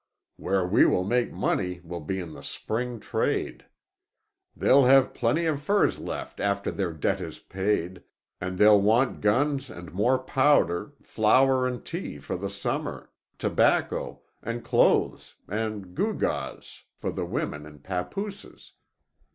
[0.35, 3.65] Where we will make money will be in the spring trade.
[4.55, 8.01] They'll have plenty of furs left after their debt is paid,
[8.39, 14.63] and they'll want guns and more powder, flour and tea for the summer, tobacco, and
[14.63, 18.71] clothes and gew gaws for the women and pappooses.